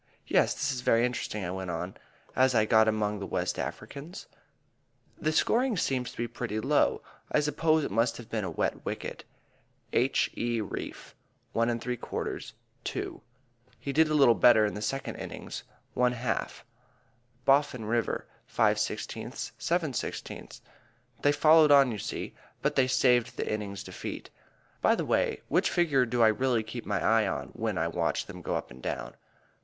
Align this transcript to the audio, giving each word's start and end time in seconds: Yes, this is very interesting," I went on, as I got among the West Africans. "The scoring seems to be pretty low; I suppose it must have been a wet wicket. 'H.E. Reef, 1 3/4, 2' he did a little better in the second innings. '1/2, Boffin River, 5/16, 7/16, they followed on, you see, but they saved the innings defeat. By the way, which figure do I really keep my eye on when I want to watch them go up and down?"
Yes, 0.25 0.55
this 0.55 0.71
is 0.71 0.81
very 0.81 1.05
interesting," 1.05 1.45
I 1.45 1.51
went 1.51 1.69
on, 1.69 1.95
as 2.35 2.55
I 2.55 2.65
got 2.65 2.87
among 2.87 3.19
the 3.19 3.27
West 3.27 3.59
Africans. 3.59 4.25
"The 5.19 5.31
scoring 5.31 5.77
seems 5.77 6.09
to 6.09 6.17
be 6.17 6.27
pretty 6.27 6.59
low; 6.59 7.03
I 7.31 7.39
suppose 7.39 7.83
it 7.83 7.91
must 7.91 8.17
have 8.17 8.27
been 8.27 8.43
a 8.43 8.49
wet 8.49 8.83
wicket. 8.83 9.25
'H.E. 9.93 10.59
Reef, 10.61 11.13
1 11.53 11.67
3/4, 11.79 12.53
2' 12.83 13.21
he 13.79 13.93
did 13.93 14.07
a 14.07 14.15
little 14.15 14.33
better 14.33 14.65
in 14.65 14.73
the 14.73 14.81
second 14.81 15.17
innings. 15.17 15.61
'1/2, 15.95 16.63
Boffin 17.45 17.85
River, 17.85 18.25
5/16, 18.51 19.51
7/16, 19.59 20.61
they 21.21 21.31
followed 21.31 21.69
on, 21.71 21.91
you 21.91 21.99
see, 21.99 22.33
but 22.63 22.75
they 22.75 22.87
saved 22.87 23.37
the 23.37 23.47
innings 23.47 23.83
defeat. 23.83 24.31
By 24.81 24.95
the 24.95 25.05
way, 25.05 25.43
which 25.47 25.69
figure 25.69 26.07
do 26.07 26.23
I 26.23 26.27
really 26.29 26.63
keep 26.63 26.87
my 26.87 26.99
eye 27.05 27.27
on 27.27 27.49
when 27.49 27.77
I 27.77 27.83
want 27.85 27.93
to 27.93 27.99
watch 27.99 28.25
them 28.25 28.41
go 28.41 28.55
up 28.55 28.71
and 28.71 28.81
down?" 28.81 29.13